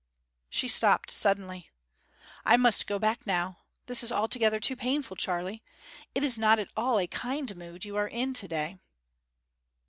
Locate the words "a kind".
6.99-7.55